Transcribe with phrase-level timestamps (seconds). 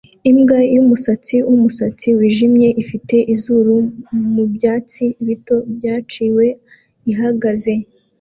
[0.29, 3.75] Imbwa yumusatsi wumusatsi wijimye ifite izuru
[4.35, 6.45] mubyatsi bito byaciwe
[7.11, 7.73] ihagaze